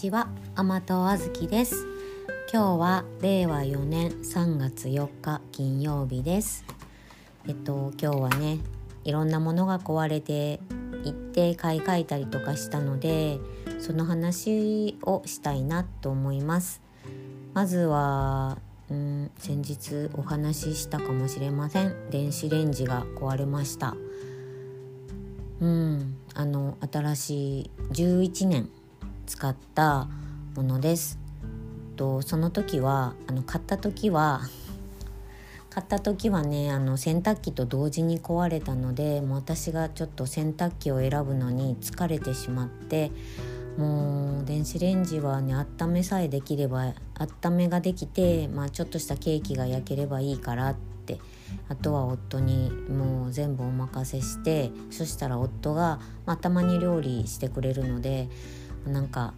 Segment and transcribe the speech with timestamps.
[0.00, 0.28] ちは。
[0.54, 1.86] 甘党あずきです。
[2.50, 6.64] 今日は令和4年3月4日金曜日です。
[7.46, 8.60] えっと今日はね
[9.04, 10.58] いろんなものが壊れて
[11.04, 13.40] いって買い替えたりとかしたので
[13.78, 16.80] その話をしたいなと思います。
[17.52, 18.56] まずは
[18.90, 22.08] うん先日お話ししたかもしれません。
[22.08, 23.94] 電子レンジが壊れました。
[25.60, 28.70] うんあの新しい11年
[29.30, 30.08] 使った
[30.56, 31.20] ものです。
[31.94, 34.40] とその時はあの買った時は
[35.68, 43.12] 買った時はねあの洗濯機と同時に壊れたのでもう私がちょっと洗濯機を選ぶのに疲れてしまって
[43.78, 46.92] もう電子レンジはね温めさえできれば
[47.44, 51.20] 温めができて、まあ、ちょっとしたケーキが焼ければいいからって
[51.68, 58.28] あとは夫にもう全部お任せしてそしたら夫が、まあ、たまに料理してくれるので
[58.86, 59.34] なんか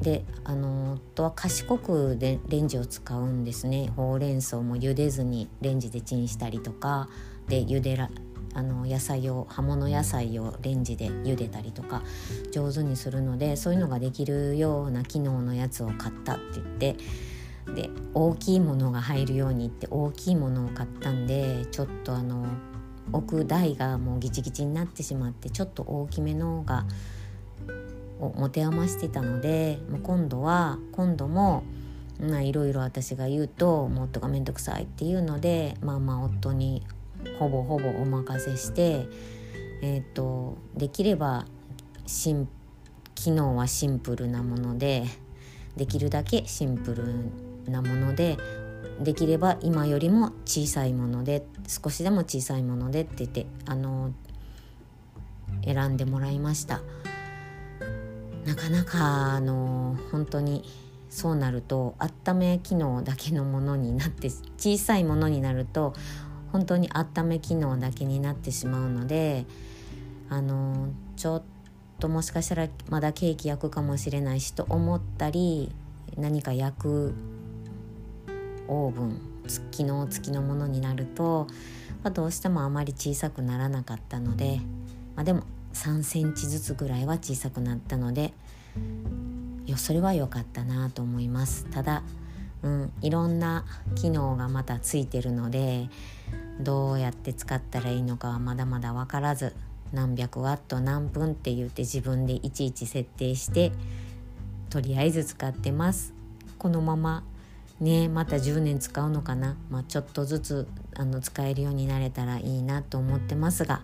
[0.00, 3.92] であの夫は賢くでレンジを使うんですね。
[3.96, 7.08] ほうれん草も茹でずにレンジでチンしたりとか
[7.48, 8.10] で茹でら
[8.54, 12.02] あの野菜を葉物野菜をレンジで茹でたりとか
[12.52, 16.96] 上手にするのでそういうのができるような機能のやつを買ったって言って
[17.74, 22.46] で大きいものが入るようにって大きいものを買ったんでちょっとあの
[23.12, 26.86] 置く台がもうギチギチになってしまってちょっと大きめのが
[28.20, 31.64] を持て余してたので今度は今度も
[32.42, 36.82] いろいろ私が言うともっとが面倒くさいっていうのでまあまあ夫に
[37.38, 39.06] ほぼほぼお任せして、
[39.82, 41.44] えーと、できれば
[43.14, 45.04] 機能はシンプルなもので
[45.76, 48.38] できるだけシンプルなもので
[49.00, 54.12] できれば今よりも小さいもので少しでも小さいものでって言ってあの
[55.64, 56.80] 選んでもらいました。
[58.46, 60.64] なかなかあの本当に
[61.10, 64.28] そうなると温め機能だけのものになって
[64.58, 65.94] 小さいものになると
[66.52, 69.46] 本当に温め機能だけになってしまうので
[70.28, 71.42] あのちょっ
[71.98, 75.72] ともしかしたらまだケーキ焼くかもしれないしと思ったり
[76.16, 77.14] 何か焼く
[78.68, 79.20] オーブン
[79.70, 81.46] 機能付きのものになると、
[82.02, 84.60] まあ、どうしてもあまり小さくならなかったので、
[85.14, 85.44] まあ、でも
[85.76, 88.32] 3センチずつぐらいは小さくなったので
[89.66, 91.66] いやそれは良かったなと思います。
[91.66, 92.02] ただ、
[92.62, 93.64] うん、いろんな
[93.94, 95.88] 機能がまたついてるので
[96.60, 99.54] どうやって使ったらいいのかはまだまだ分からず
[99.92, 103.72] 何百ワット何分って言って自分でいちいち設定して
[104.70, 106.14] とりあえず使ってます。
[106.58, 107.22] このまま
[107.80, 113.82] ねまた10年使うのかな、まあ、ちょっとずつあの使えるようになれたらいいなと思ってますが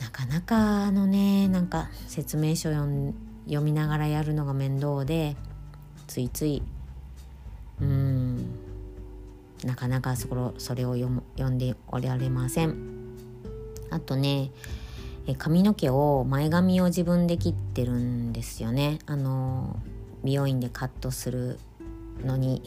[0.00, 3.14] なかなかあのねなんか説明書読
[3.62, 5.36] みながらやるのが面倒で
[6.06, 6.62] ついつい
[7.80, 8.58] うん
[9.64, 12.76] なかなかそこそれを読読んでおられません。
[13.90, 14.50] あとね
[15.38, 18.98] 髪の毛を前髪を自分で切ってるんですよね。
[19.06, 19.76] あの
[20.24, 21.58] 美容院でカットする
[22.24, 22.62] のに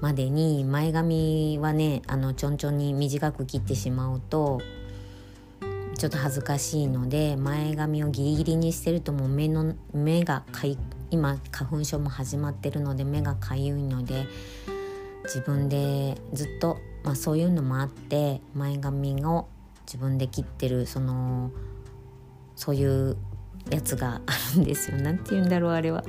[0.00, 4.60] までに前髪はねあのちょんちょんに短く切ってしまうと
[5.98, 10.76] ちょっと恥ずかしいので前髪をギリギリにしてるともう目の目がかい
[11.10, 14.26] 今花粉症も始まってるので目がかゆいので
[15.24, 19.48] 自分でずっと、まあ、そういうのもあって前髪を
[19.86, 21.50] 自分で切ってるその
[22.56, 23.16] そういう
[23.70, 24.98] やつがあるんですよ。
[25.02, 26.04] なんて言うんだろうあれは。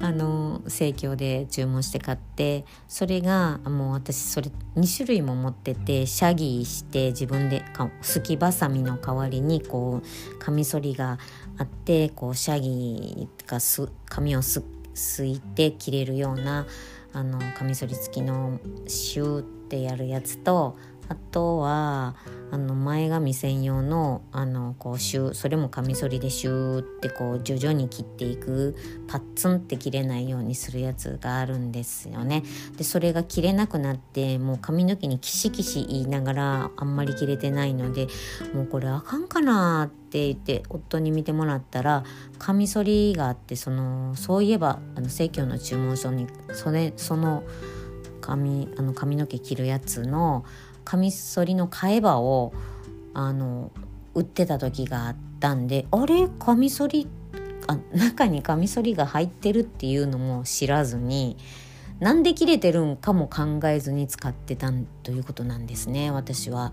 [0.00, 7.64] あの生協で注文して買ってそれがもう私それ2種類も持っててシャギーして自分で
[8.02, 11.18] すきばさみの代わりにこうカミソリが
[11.58, 16.66] あってこうシャギーがす髪をすすいて切れるような
[17.12, 20.76] あのカミソリ付きのシューってやるやつと
[21.08, 22.14] あとは
[22.50, 28.76] あの前髪専用のあのこうシュそれもカミソリでシューってこう徐々に切っていく
[29.08, 32.44] パッツンって切れないようにするやつがあるんですよね。
[32.76, 38.06] でそれが切れなくなってもう髪の毛にキシキシ言いながらあんまり切れてないので
[38.54, 42.04] もうこれあかんかなって言って夫に見てもらったら
[42.38, 47.42] カミソリがあってそのそういえばあの生協の注文書にそれその
[48.20, 50.44] 髪あの髪の毛切るやつの
[50.84, 52.52] カミソリの替え刃を
[53.14, 53.70] あの
[54.14, 56.28] 売ってた時があったんであれ？
[56.38, 57.08] カミソリ？
[57.66, 61.36] あ中にカミソリが入ってるっていうのも知らずに
[61.98, 64.70] なんで切れてるんかも考えずに使ってた
[65.02, 66.72] ということなんですね私は。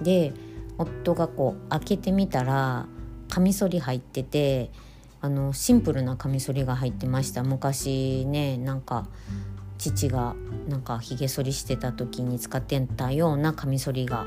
[0.00, 0.32] で
[0.78, 2.86] 夫がこう開けてみたら
[3.28, 4.70] カミソリ入ってて
[5.20, 7.42] あのシンプルなカミソリが入ってました。
[7.42, 9.08] 昔ねなんか
[9.78, 10.34] 父が
[10.68, 14.26] なんかひげ剃りしてた時に使ってたようなカミソリが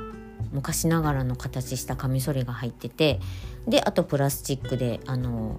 [0.51, 3.19] 昔ながらの形したカミソリが入ってて
[3.67, 5.57] であとプラスチックであの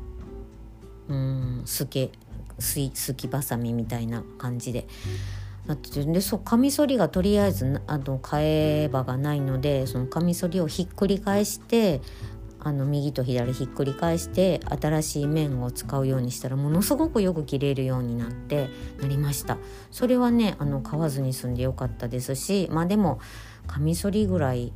[1.08, 2.10] うんすけ
[2.58, 4.86] すいすきばさみみたいな感じで。
[5.66, 12.00] なってでそうカミソリがとりあえずあの替え刃がないのでそのカミソリをひっくり返して
[12.64, 18.68] あの右と左ひっくり返して新しい面を使うようにしたらものすごくよく切れるようになって
[19.00, 19.58] なりました
[19.90, 23.18] それはねあの買わずに済んでよかったですしまあでも
[23.66, 24.72] カミソリぐらい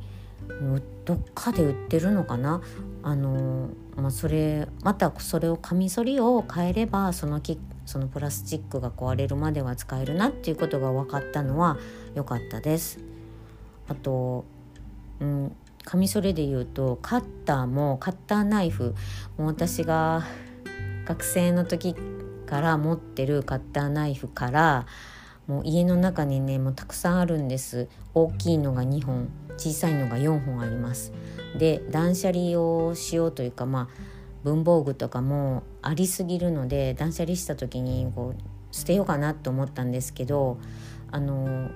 [1.05, 2.61] どっかで売ってるのかな？
[3.03, 11.77] あの、まあ、それまたそれをカミソリを変えればそのきそのプラスチックが壊れるまでは使えるなっていうことが分かったのは
[12.15, 12.99] 良かったです。
[13.87, 14.45] あと、
[15.19, 15.55] うん、
[15.87, 18.93] カミソリで言うとカッターもカッターナイフ
[19.37, 20.25] もう私が
[21.05, 21.95] 学生の時
[22.45, 24.85] から持ってるカッターナイフから
[25.47, 27.87] もう家の中にねもうたくさんあるんです。
[28.13, 31.13] 大きいのが2本小さいのが4本あります。
[31.57, 34.01] で断捨離をしようというかまあ
[34.43, 40.57] 文房具とかもありすぎるので断捨離した時にこう捨てようかなと思ったんですけど
[41.11, 41.69] あの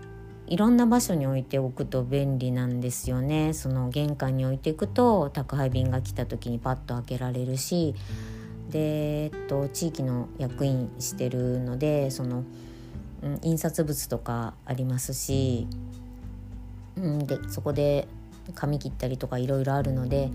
[0.52, 3.54] いろんな場所に置いておくと便利なんですよね。
[3.54, 7.96] その玄関に置いていくと宅配便が来た時にパッと開けられるし
[8.70, 12.44] で、えっと、地域の役員してるのでその、
[13.24, 15.68] うん、印刷物とかありますし、
[16.98, 18.10] うん、でそこで
[18.54, 20.32] 髪切ったりとかいろいろあるので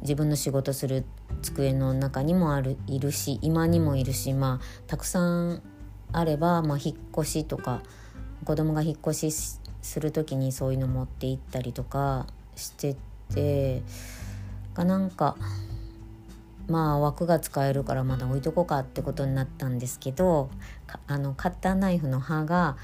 [0.00, 1.04] 自分の仕事する
[1.42, 5.20] 机の中にもあるいるし今にもいるしまあたくさ
[5.50, 5.62] ん
[6.12, 7.82] あれば、まあ、引っ越しとか
[8.44, 12.26] 子供が引っ越しする時にそういうの持って行ったりとか
[12.56, 12.96] して
[13.34, 13.82] て
[14.74, 15.36] がなんか
[16.68, 20.50] まあ枠が使えるからまだ置いとこうかってことになったんですけど
[21.06, 22.76] あのカッターナイフの刃が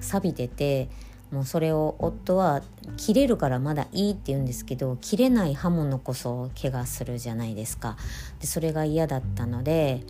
[0.00, 0.88] 錆びてて
[1.30, 2.62] もうそれを夫は
[2.96, 7.96] 切れるからまだいいって言うんですけど切れない刃物こそ怪我するじゃないですか。
[8.40, 10.02] でそれが嫌だったので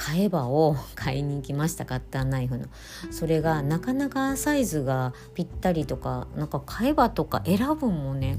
[0.00, 2.66] 替え刃を買いに行きましたカッターナイフの。
[3.10, 8.38] それがなかなかサイズがぴったりとかなんか替え刃とか選ぶもね。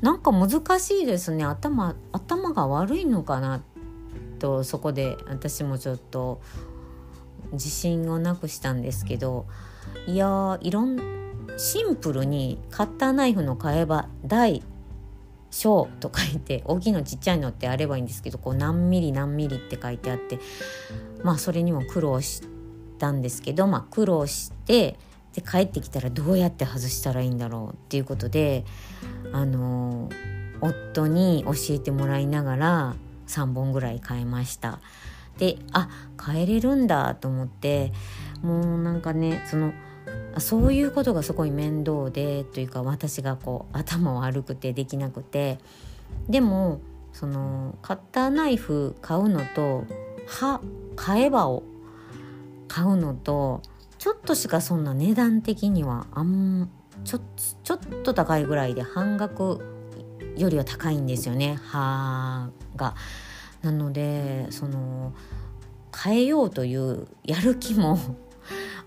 [0.00, 1.44] なんか難しいですね。
[1.44, 3.62] 頭頭が悪いのかな
[4.38, 6.40] とそこで私もちょっと
[7.52, 9.46] 自信をなくしたんですけど。
[10.06, 10.98] いやいろん
[11.56, 14.62] シンプルにカッターナイフの替え刃大
[15.52, 20.40] 小と書いて大きいのちっちゃいのってあればいいんですけどこう何ミリ何ミリって書いてあって
[21.22, 22.42] まあそれにも苦労し
[22.98, 24.98] たんですけどまあ苦労して
[25.34, 28.64] で帰ってきたらどうやって外したらいいんだろうっていうことで
[29.32, 30.08] あの
[30.60, 32.96] 夫に教えてもらいながら
[33.26, 34.80] 3本ぐらい買いました。
[35.38, 35.88] であ
[36.22, 37.92] 変えれるんだと思って
[38.42, 39.72] もうなんかねその
[40.38, 45.58] そういうことがすごい面倒でというか私がこう頭悪くてできなくて
[46.28, 46.80] でも
[47.12, 49.84] そのカッターナイフ買うのと
[50.26, 50.60] 刃
[50.96, 51.62] 替え刃を
[52.68, 53.60] 買うのと
[53.98, 56.70] ちょっとしかそんな値段的にはあん
[57.04, 57.20] ちょ
[57.62, 59.60] ちょっと高いぐらいで半額
[60.36, 62.94] よりは高いんですよね歯が。
[63.62, 65.12] なのでその
[65.94, 67.98] 変えようというやる気も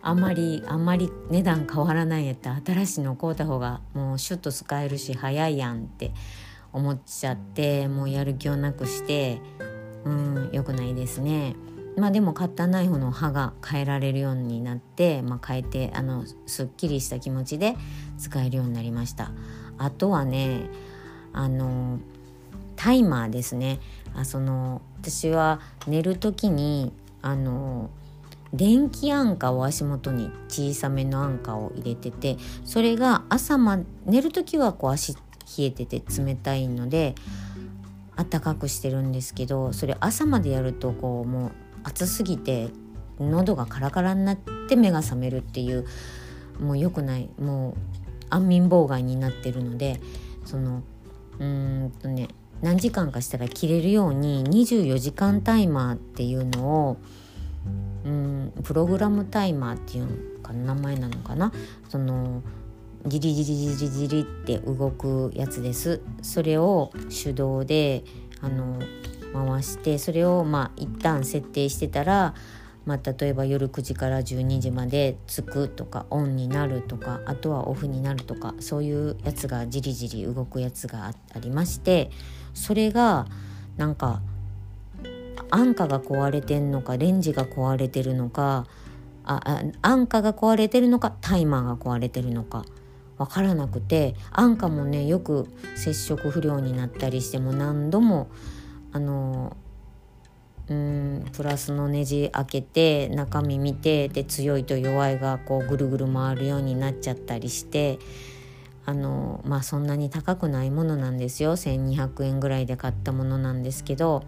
[0.05, 6.12] あんまりあんまり値段変わらないやったら新しいの買うた方がもうシュッと使えるし早いやんって
[6.71, 9.41] 思っちゃってもうやる気をなくして
[10.03, 11.55] うん良くないですね。
[11.97, 17.75] まあでもカッターナイフの刃が変えられるようになって、まあ、変えてあのすっきりした気持ちで
[18.19, 19.31] 使えるようになりました。
[19.79, 20.69] あとはね
[21.33, 22.00] あの
[22.75, 23.79] タイマーですね
[24.13, 26.93] あその私は寝る時に
[27.24, 27.89] あの
[28.54, 35.20] 電気アンカーを足元に小さめのアンカーを入れててそれが朝ま寝る時はこう足冷
[35.60, 37.16] えてて冷たいので
[38.16, 41.52] 暖かくしてるんですけどそれ朝までやるとこうもう
[41.84, 42.70] 暑すぎて
[43.20, 44.38] 喉がカラカラになっ
[44.68, 45.86] て目が覚めるっていう
[46.60, 47.75] もう良くないもう
[48.30, 50.00] 安眠妨害になってるので
[50.46, 50.82] その
[51.40, 52.30] うーんとね
[52.62, 56.98] 何時間かしたら切れるように24時間タイマーっていうのを
[58.05, 61.51] うんプログラムタイマーっていうか名前なのかな？
[61.89, 62.43] その
[63.07, 66.01] ジリジリジリジリって動くやつです。
[66.21, 66.91] それを
[67.24, 68.03] 手動で
[68.41, 68.79] あの
[69.33, 72.33] 回してそれをまあ一旦設定してたら
[72.85, 82.12] まあ、例えば夜9時から12時までつくとかオンになるとかあとはオフになるとかそういうやつがじりじり動くやつがありまして
[82.53, 83.25] それが
[83.75, 84.21] なんか
[85.50, 88.65] 安価が壊れてんのかレンジが壊れてるのか
[89.24, 92.65] ああ安価が壊れてるのかタイマーが壊れてるのか
[93.18, 98.30] 分からなくて安価もねよく接触不良になったりしても何度も
[98.92, 99.56] あの
[100.68, 108.00] うんプラスのネジ開けて中身見てで強いと弱いがこうぐるぐる回るようになっちゃったりして
[108.86, 111.56] あのまあそんなに高くないものなんですよ。
[111.56, 114.24] 1200円ぐらいで買ったものなんですけど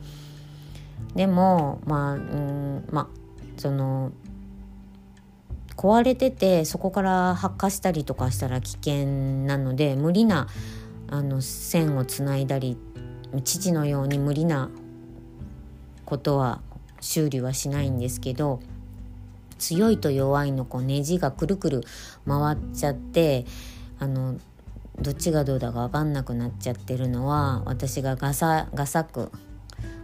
[1.16, 3.08] でもまあうんまあ
[3.58, 4.12] その
[5.76, 9.06] 壊れててそこから発火したりとかしたら危険
[9.46, 10.48] なので無理な
[11.10, 12.78] あの線をつないだり
[13.44, 14.70] 父のように無理な
[16.06, 16.62] ことは
[17.00, 18.60] 修理はしないんですけど
[19.60, 21.84] 強いと弱いのこうネジがくるくる
[22.28, 23.46] 回っちゃって
[24.00, 24.40] あの
[25.00, 29.32] どっちがどうだか分かんなくなっちゃってるのは私がガサガサく、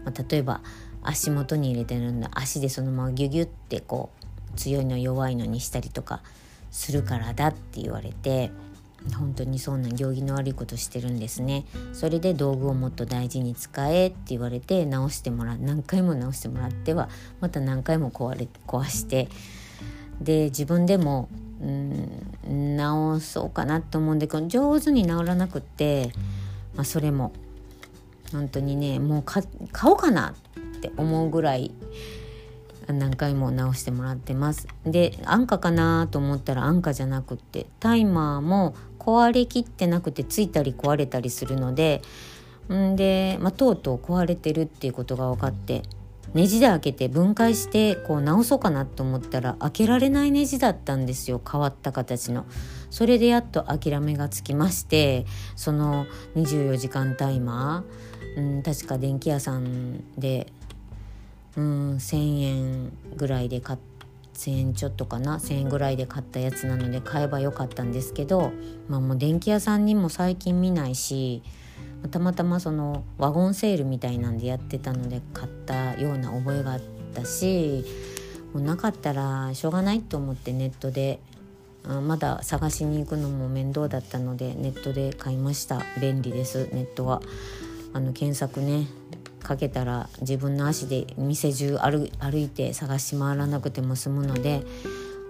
[0.06, 0.62] まあ、例えば
[1.04, 4.10] 足元に入れてるんで足でそのままギュギュってこ
[4.54, 6.22] う強いの弱いのにしたりとか
[6.72, 8.52] するからだって言われて
[9.18, 11.66] 本当にそんな行儀の悪いことしてるんですね。
[11.92, 17.10] それで道具をもっと大事に使えって言われて直してもら何回も直してもらっては
[17.42, 19.28] また何回も壊れ壊して
[20.22, 21.28] で自分でも
[21.62, 26.12] うん直そうかなと思うんで上手に直らなくって、
[26.76, 27.34] まあ、それも
[28.32, 29.44] 本当にねもう買
[29.86, 30.34] おうかな
[30.90, 31.72] って思うぐらい
[32.88, 34.68] 何回も直してもらってます。
[34.86, 42.02] で安価かなと思ったら安価じゃなくってタイマーも壊れきってなくてついたり壊れたりするので
[42.74, 45.84] んで、まあ、とうとう壊れてるっていうことが分かって
[46.34, 52.46] ネジで開けて分解してこう直そうかなと思ったら開けられないネジだったんですよ変わった形の。
[52.90, 55.26] それでやっと諦めがつきまして
[55.56, 60.48] その24時間タイマー、うん、確か電気屋さんで
[61.58, 63.80] うん1,000円ぐらいで買っ
[64.34, 68.52] 1,000円ちょっとかな？1,000円ぐらいで買ったやつなので買えばよかったんですけど、
[68.90, 71.42] まあ、もう電気屋さんにも最近見ないし
[72.12, 76.82] たまたまそのワゴンセールみたいなんでやってたので買ったような覚えがあっ
[77.14, 77.86] たし
[78.54, 81.20] もうなかったらしょうがないと思ってネットで
[81.88, 85.82] まだ探しに行くのも面倒だったのでネットで買いました。
[86.00, 87.22] 便利ですネットは。
[87.94, 88.88] あの検索ね。
[89.44, 94.64] かけたら自分の足で店中歩いて探し回らなくても済むので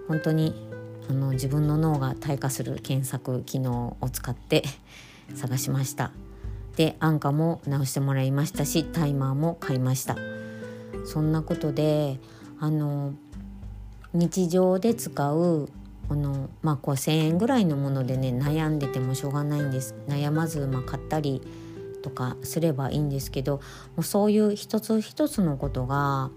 [0.08, 0.54] 本当に
[1.10, 4.62] あの自分の脳が退化する検索機能を使って
[5.34, 6.12] 探しました。
[6.76, 10.16] で安価も直してもらいましたしタイマーも買いました。
[11.04, 12.18] そんなことで
[12.58, 13.12] あの
[14.12, 15.68] 日常で使う
[16.08, 19.94] このまあこう1,000円ぐらいのものでね悩んでてもしょうがないんです。
[20.08, 21.42] 悩まずまあ買ったり
[22.04, 23.56] とかすればいいんですけど
[23.96, 26.30] もうそういう一つ一つのことが、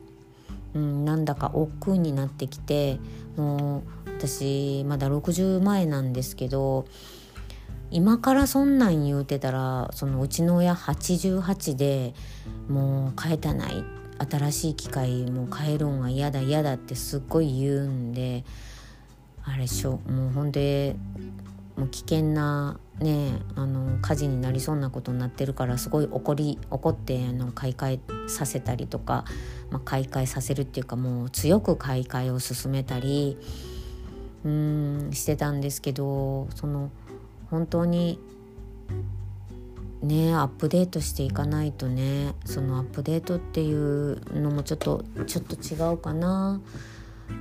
[0.74, 3.00] うん、なんだか億劫になってきて
[3.36, 6.86] もう私まだ60前なんですけど
[7.91, 12.13] 今からそんなん言うてたらそのうちの親88で
[12.69, 13.83] もう変えたない。
[14.19, 18.43] 新しい機械も変えるんは嫌だ嫌だってすっごい言うんで
[19.43, 20.00] あれしょ。
[20.09, 20.95] もうほんで
[21.77, 29.25] もう危険なねあの火事になりそうなことになってるからすごい怒り怒ってあの買い替えさせたりとか、
[29.69, 33.38] まあ、買い替えさせるっていうかもう強く買い替えを進めたり
[34.43, 36.89] うんしてたんですけどその
[37.51, 38.19] 本当に
[40.01, 46.60] ねアップデートしていかないとねそのアップデートっていうのもちょっとちょっと違うかな。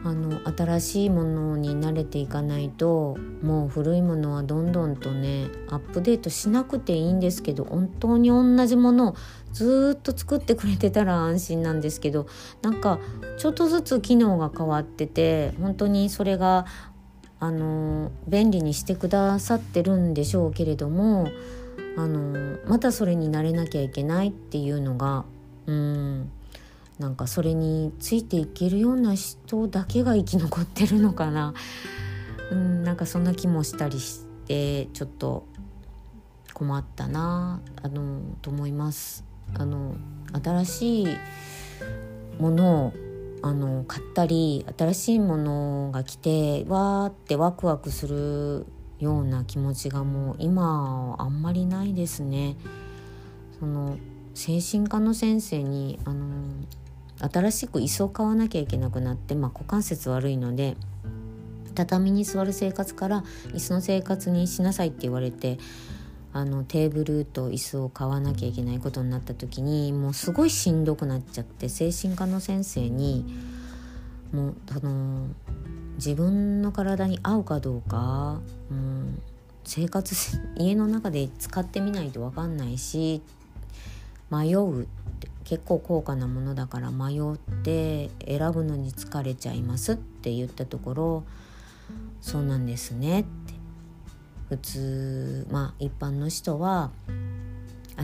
[0.04, 9.16] あの新しいものに慣れていかないともう古いものはどんどんとねアップデートしなくていいんですけど本当に同じものを
[9.52, 12.26] ずっと作ってくれてたら安心なんですけど
[12.62, 13.00] なんか
[13.38, 16.66] ちょっとずつ機能が変わってて本当にそれが
[17.38, 21.28] あの便利にしてくださってるんでしょうけれども
[21.96, 25.24] あのまたそれになれなきゃいけないっていうのが
[25.66, 26.30] うん。
[26.98, 31.52] なんかそれについていけるような人だけが生き残ってるのかな
[32.50, 35.46] うんなんかそんな気もしたりしてちょっと
[36.54, 39.24] 困ったなあのと思います。
[39.54, 39.94] あの
[40.42, 41.06] 新しい
[42.38, 42.92] ものを
[43.42, 48.66] あの買ったり新しいものが来てわーってワクワクする
[48.98, 52.56] ような気持ちがもう今あんまりないですね。
[53.58, 53.98] その
[54.34, 56.24] 精神科の先生にあの
[57.18, 60.76] 新しく椅子を買わなきゃいけなくなって、まあ、股関節悪いので
[61.74, 65.58] 畳に座る生活から椅子の生活にしなさいって言われて
[66.32, 73.24] あのテーブルと椅子を買わなきゃいけないことになった時にもうすごいしんどくなっちゃって精神科の先生に
[74.32, 75.28] もうあの
[75.96, 79.22] 自分の体に合うかどうか、うん、
[79.64, 80.14] 生活
[80.58, 83.22] 家の中で使ってみないと分かんないし
[84.30, 84.86] 迷うっ
[85.20, 85.35] て。
[85.46, 91.24] 結構高価なものだから迷って選ぶのに疲れちゃいますって言ったところ
[92.20, 93.54] そうなんですねって。
[94.48, 96.90] 普通まあ一般の人は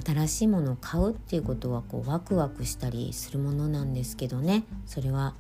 [0.05, 4.65] 新しいものを買うっていうことはこうワクワクしたりするものなんですけどね。
[4.87, 5.35] それは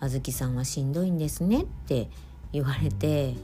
[0.00, 2.08] あずきさんはしんどいんですねって
[2.52, 3.34] 言われて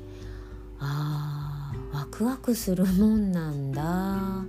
[0.78, 4.44] あーワクワクするもんなんだ。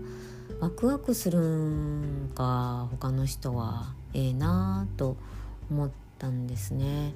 [0.62, 3.94] ワクワクするんか他の人は。
[4.14, 5.18] ええなーと
[5.72, 5.90] 思っ
[6.20, 7.14] たんですね。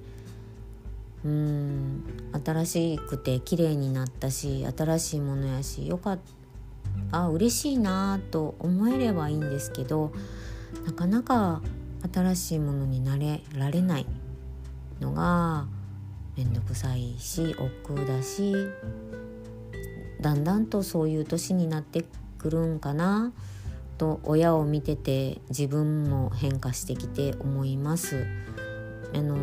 [1.24, 2.04] うん。
[2.44, 6.46] 新しくて綺麗になったし新しいものやしよかった。
[7.12, 10.12] あ嬉しいなと思えればいいんですけど
[10.86, 11.62] なかなか
[12.12, 14.06] 新しいものになれられない
[15.00, 15.68] のが
[16.36, 18.54] 面倒くさいし億劫だし
[20.22, 22.06] だんだんとそういう年になって
[22.46, 23.34] くるんかな？
[23.98, 28.28] と親を見てて自分も変化してきて思います。
[29.16, 29.36] あの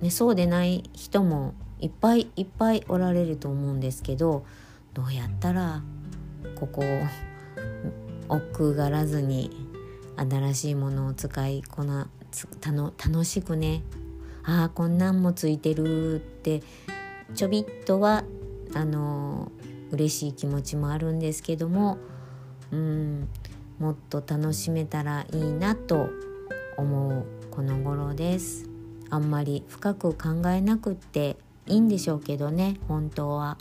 [0.00, 4.44] ね、そうでない人もいっぱいいっぱいおられると思うんですけど
[4.94, 5.82] どうやったら
[6.56, 9.50] ここを億劫がらずに
[10.16, 12.08] 新しいものを使いこな
[13.06, 13.82] 楽しくね
[14.42, 16.62] ああこんなんもついてるって
[17.34, 18.24] ちょびっとは
[18.74, 19.52] あの
[19.92, 21.98] 嬉しい気持ちもあるんですけども
[22.72, 23.28] うん
[23.78, 26.08] もっと楽しめたらいいなと
[26.76, 28.68] 思うこの頃です
[29.10, 33.58] あんまり深く考えなくっていいんでしょうけどね本当は。